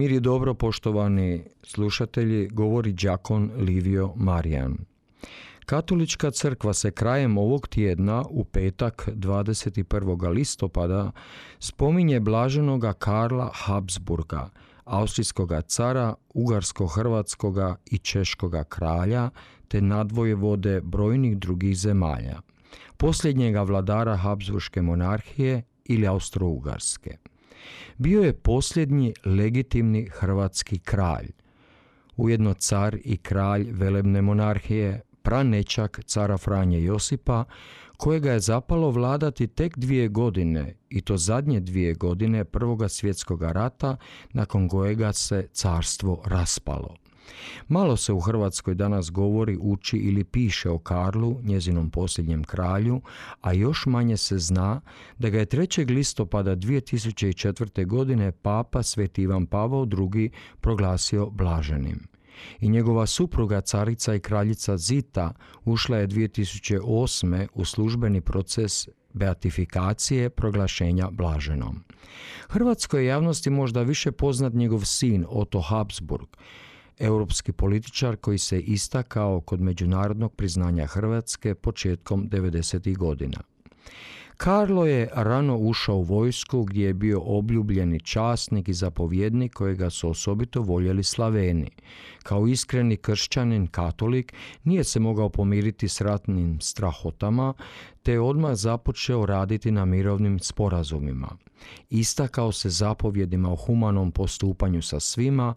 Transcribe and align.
Mir 0.00 0.20
dobro, 0.20 0.54
poštovani 0.54 1.44
slušatelji, 1.62 2.48
govori 2.48 2.92
đakon 2.92 3.50
Livio 3.56 4.12
Marijan. 4.16 4.78
Katolička 5.66 6.30
crkva 6.30 6.72
se 6.72 6.90
krajem 6.90 7.38
ovog 7.38 7.68
tjedna 7.68 8.24
u 8.30 8.44
petak 8.44 9.08
21. 9.12 10.28
listopada 10.28 11.12
spominje 11.58 12.20
blaženoga 12.20 12.92
Karla 12.92 13.50
Habsburga, 13.54 14.48
austrijskoga 14.84 15.62
cara, 15.62 16.14
ugarsko-hrvatskoga 16.34 17.76
i 17.86 17.98
češkoga 17.98 18.64
kralja, 18.64 19.30
te 19.68 19.80
vode 20.36 20.80
brojnih 20.80 21.38
drugih 21.38 21.76
zemalja. 21.76 22.40
Posljednjega 22.96 23.62
vladara 23.62 24.16
Habsburške 24.16 24.82
monarhije 24.82 25.62
ili 25.84 26.06
Austro-Ugarske 26.06 27.29
bio 27.98 28.22
je 28.22 28.32
posljednji 28.32 29.14
legitimni 29.24 30.08
hrvatski 30.12 30.78
kralj, 30.78 31.30
ujedno 32.16 32.54
car 32.54 32.96
i 33.04 33.16
kralj 33.16 33.66
velebne 33.70 34.22
monarhije, 34.22 35.00
pranečak 35.22 36.00
cara 36.06 36.38
Franje 36.38 36.82
Josipa, 36.82 37.44
kojega 37.96 38.32
je 38.32 38.40
zapalo 38.40 38.90
vladati 38.90 39.46
tek 39.46 39.78
dvije 39.78 40.08
godine, 40.08 40.74
i 40.88 41.00
to 41.00 41.16
zadnje 41.16 41.60
dvije 41.60 41.94
godine 41.94 42.44
Prvoga 42.44 42.88
svjetskog 42.88 43.42
rata, 43.42 43.96
nakon 44.32 44.68
kojega 44.68 45.12
se 45.12 45.48
carstvo 45.52 46.22
raspalo. 46.26 46.96
Malo 47.68 47.96
se 47.96 48.12
u 48.12 48.20
Hrvatskoj 48.20 48.74
danas 48.74 49.10
govori, 49.10 49.58
uči 49.60 49.96
ili 49.96 50.24
piše 50.24 50.70
o 50.70 50.78
Karlu, 50.78 51.40
njezinom 51.42 51.90
posljednjem 51.90 52.44
kralju, 52.44 53.00
a 53.40 53.52
još 53.52 53.86
manje 53.86 54.16
se 54.16 54.38
zna 54.38 54.80
da 55.18 55.28
ga 55.28 55.38
je 55.38 55.46
3. 55.46 55.94
listopada 55.94 56.56
2004. 56.56 57.86
godine 57.86 58.32
papa 58.32 58.82
Sveti 58.82 59.22
Ivan 59.22 59.46
Pavao 59.46 59.86
II. 60.14 60.30
proglasio 60.60 61.30
blaženim. 61.30 62.08
I 62.60 62.68
njegova 62.68 63.06
supruga, 63.06 63.60
carica 63.60 64.14
i 64.14 64.20
kraljica 64.20 64.76
Zita, 64.76 65.32
ušla 65.64 65.96
je 65.96 66.08
2008. 66.08 67.46
u 67.54 67.64
službeni 67.64 68.20
proces 68.20 68.88
beatifikacije 69.12 70.30
proglašenja 70.30 71.10
blaženom. 71.10 71.84
Hrvatskoj 72.48 73.06
javnosti 73.06 73.50
možda 73.50 73.82
više 73.82 74.12
poznat 74.12 74.52
njegov 74.52 74.80
sin 74.84 75.26
Otto 75.28 75.60
Habsburg, 75.60 76.28
europski 77.00 77.52
političar 77.52 78.16
koji 78.16 78.38
se 78.38 78.60
istakao 78.60 79.40
kod 79.40 79.60
međunarodnog 79.60 80.34
priznanja 80.34 80.86
Hrvatske 80.86 81.54
početkom 81.54 82.28
90. 82.30 82.96
godina. 82.96 83.40
Karlo 84.36 84.86
je 84.86 85.08
rano 85.14 85.56
ušao 85.56 85.96
u 85.96 86.02
vojsku 86.02 86.64
gdje 86.64 86.86
je 86.86 86.94
bio 86.94 87.20
obljubljeni 87.24 88.00
časnik 88.00 88.68
i 88.68 88.72
zapovjednik 88.72 89.54
kojega 89.54 89.90
su 89.90 90.10
osobito 90.10 90.62
voljeli 90.62 91.02
Slaveni. 91.02 91.70
Kao 92.22 92.46
iskreni 92.46 92.96
kršćanin 92.96 93.66
katolik 93.66 94.32
nije 94.64 94.84
se 94.84 95.00
mogao 95.00 95.28
pomiriti 95.28 95.88
s 95.88 96.00
ratnim 96.00 96.60
strahotama, 96.60 97.54
te 98.02 98.12
je 98.12 98.20
odmah 98.20 98.54
započeo 98.54 99.26
raditi 99.26 99.70
na 99.70 99.84
mirovnim 99.84 100.38
sporazumima. 100.38 101.28
Istakao 101.90 102.52
se 102.52 102.70
zapovjedima 102.70 103.52
o 103.52 103.56
humanom 103.56 104.12
postupanju 104.12 104.82
sa 104.82 105.00
svima, 105.00 105.54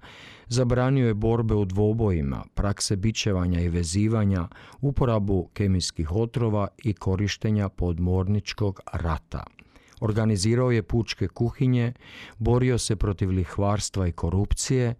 zabranio 0.47 1.07
je 1.07 1.13
borbe 1.13 1.55
u 1.55 1.65
dvobojima, 1.65 2.43
prakse 2.53 2.95
bičevanja 2.95 3.61
i 3.61 3.69
vezivanja, 3.69 4.47
uporabu 4.81 5.49
kemijskih 5.53 6.11
otrova 6.11 6.67
i 6.83 6.93
korištenja 6.93 7.69
podmorničkog 7.69 8.79
rata. 8.93 9.43
Organizirao 9.99 10.71
je 10.71 10.83
pučke 10.83 11.27
kuhinje, 11.27 11.93
borio 12.37 12.77
se 12.77 12.95
protiv 12.95 13.29
lihvarstva 13.29 14.07
i 14.07 14.11
korupcije, 14.11 14.95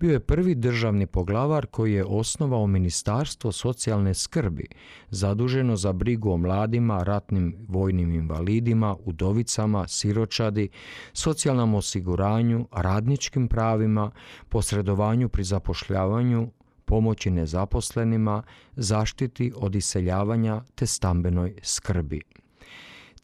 bio 0.00 0.12
je 0.12 0.20
prvi 0.20 0.54
državni 0.54 1.06
poglavar 1.06 1.66
koji 1.66 1.92
je 1.92 2.04
osnovao 2.04 2.66
Ministarstvo 2.66 3.52
socijalne 3.52 4.14
skrbi, 4.14 4.66
zaduženo 5.10 5.76
za 5.76 5.92
brigu 5.92 6.30
o 6.30 6.36
mladima, 6.36 7.02
ratnim 7.02 7.56
vojnim 7.68 8.12
invalidima, 8.12 8.96
udovicama, 9.04 9.88
siročadi, 9.88 10.68
socijalnom 11.12 11.74
osiguranju, 11.74 12.68
radničkim 12.72 13.48
pravima, 13.48 14.10
posredovanju 14.48 15.28
pri 15.28 15.44
zapošljavanju, 15.44 16.50
pomoći 16.84 17.30
nezaposlenima, 17.30 18.42
zaštiti 18.76 19.52
od 19.56 19.74
iseljavanja 19.74 20.62
te 20.74 20.86
stambenoj 20.86 21.54
skrbi. 21.62 22.20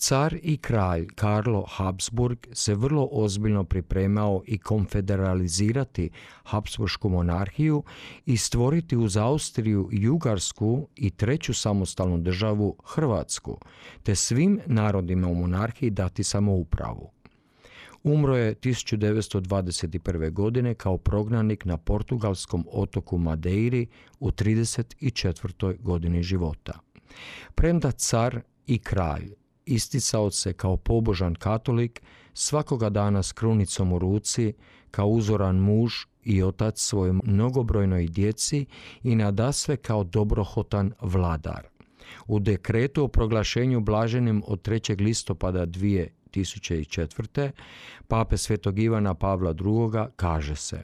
Car 0.09 0.37
i 0.43 0.57
kralj 0.57 1.07
Karlo 1.15 1.65
Habsburg 1.69 2.39
se 2.53 2.75
vrlo 2.75 3.09
ozbiljno 3.13 3.65
pripremao 3.65 4.43
i 4.47 4.59
konfederalizirati 4.59 6.11
Habsburgsku 6.43 7.09
monarhiju 7.09 7.83
i 8.27 8.37
stvoriti 8.37 8.97
uz 8.97 9.17
Austriju 9.17 9.89
Jugarsku 9.93 10.89
i 10.97 11.11
treću 11.11 11.55
samostalnu 11.55 12.19
državu 12.19 12.77
Hrvatsku, 12.85 13.59
te 14.03 14.15
svim 14.15 14.61
narodima 14.67 15.29
u 15.29 15.35
monarhiji 15.35 15.91
dati 15.91 16.25
samoupravu. 16.25 17.11
Umro 18.03 18.37
je 18.37 18.55
1921. 18.55 20.33
godine 20.33 20.75
kao 20.75 20.99
prognanik 20.99 21.65
na 21.65 21.77
portugalskom 21.77 22.67
otoku 22.73 23.19
Madeiri 23.19 23.87
u 24.21 24.31
34. 24.31 25.83
godini 25.83 26.23
života. 26.23 26.79
Premda 27.55 27.91
car 27.91 28.41
i 28.67 28.79
kralj 28.79 29.44
isticao 29.67 30.31
se 30.31 30.53
kao 30.53 30.77
pobožan 30.77 31.35
katolik, 31.35 32.03
svakoga 32.35 32.91
dana 32.91 33.23
s 33.23 33.33
krunicom 33.33 33.93
u 33.93 33.99
ruci, 33.99 34.53
kao 34.91 35.07
uzoran 35.07 35.57
muž 35.57 35.93
i 36.23 36.43
otac 36.43 36.81
svojoj 36.81 37.13
mnogobrojnoj 37.25 38.07
djeci 38.07 38.67
i 39.03 39.15
nadasve 39.15 39.77
kao 39.77 40.05
dobrohotan 40.05 40.93
vladar. 41.01 41.67
U 42.27 42.39
dekretu 42.39 43.05
o 43.05 43.09
proglašenju 43.09 43.81
blaženim 43.81 44.43
od 44.47 44.69
3. 44.69 45.01
listopada 45.01 45.67
2004. 46.35 47.51
pape 48.09 48.37
svetog 48.37 48.79
Ivana 48.79 49.15
Pavla 49.15 49.51
II. 49.51 50.09
kaže 50.17 50.57
se 50.57 50.83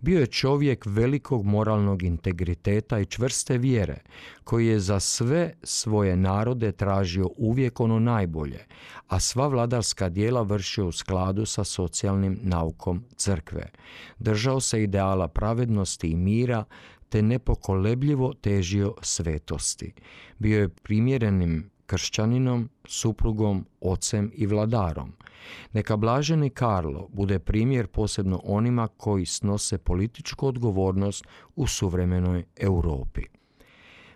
Bio 0.00 0.20
je 0.20 0.26
čovjek 0.26 0.86
velikog 0.86 1.44
moralnog 1.44 2.02
integriteta 2.02 2.98
i 2.98 3.06
čvrste 3.06 3.58
vjere, 3.58 3.96
koji 4.44 4.66
je 4.66 4.80
za 4.80 5.00
sve 5.00 5.52
svoje 5.62 6.16
narode 6.16 6.72
tražio 6.72 7.30
uvijek 7.36 7.80
ono 7.80 7.98
najbolje, 7.98 8.66
a 9.08 9.20
sva 9.20 9.46
vladarska 9.46 10.08
dijela 10.08 10.42
vršio 10.42 10.86
u 10.86 10.92
skladu 10.92 11.46
sa 11.46 11.64
socijalnim 11.64 12.38
naukom 12.42 13.04
crkve. 13.16 13.70
Držao 14.18 14.60
se 14.60 14.82
ideala 14.82 15.28
pravednosti 15.28 16.08
i 16.08 16.16
mira, 16.16 16.64
te 17.08 17.22
nepokolebljivo 17.22 18.32
težio 18.40 18.94
svetosti. 19.02 19.92
Bio 20.38 20.60
je 20.60 20.68
primjerenim 20.68 21.70
kršćaninom, 21.92 22.68
suprugom, 22.84 23.66
ocem 23.80 24.30
i 24.34 24.46
vladarom. 24.46 25.12
Neka 25.72 25.96
blaženi 25.96 26.50
Karlo 26.50 27.08
bude 27.12 27.38
primjer 27.38 27.86
posebno 27.86 28.40
onima 28.44 28.88
koji 28.88 29.26
snose 29.26 29.78
političku 29.78 30.46
odgovornost 30.46 31.24
u 31.56 31.66
suvremenoj 31.66 32.44
Europi. 32.56 33.22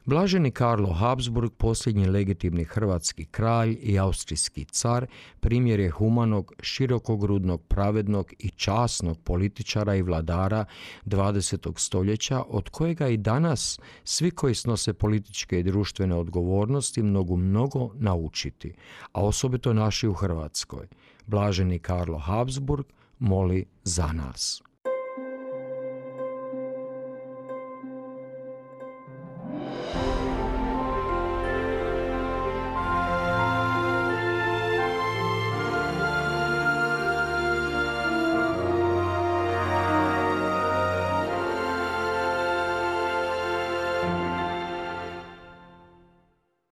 Blaženi 0.07 0.51
Karlo 0.51 0.93
Habsburg, 0.93 1.53
posljednji 1.57 2.07
legitimni 2.07 2.65
hrvatski 2.65 3.25
kralj 3.25 3.79
i 3.83 3.99
austrijski 3.99 4.65
car, 4.65 5.07
primjer 5.41 5.81
je 5.81 5.91
humanog, 5.91 6.53
širokogrudnog, 6.61 7.63
pravednog 7.63 8.33
i 8.39 8.49
časnog 8.49 9.19
političara 9.25 9.95
i 9.95 10.03
vladara 10.03 10.65
20. 11.07 11.79
stoljeća, 11.79 12.43
od 12.49 12.69
kojega 12.69 13.09
i 13.09 13.17
danas 13.17 13.81
svi 14.05 14.31
koji 14.31 14.55
snose 14.55 14.93
političke 14.93 15.61
i 15.61 15.63
društvene 15.63 16.15
odgovornosti 16.15 17.03
mogu 17.03 17.37
mnogo 17.37 17.91
naučiti, 17.95 18.75
a 19.13 19.25
osobito 19.25 19.73
naši 19.73 20.09
u 20.09 20.13
Hrvatskoj. 20.13 20.87
Blaženi 21.27 21.79
Karlo 21.79 22.19
Habsburg 22.19 22.87
moli 23.19 23.65
za 23.85 24.13
nas. 24.13 24.63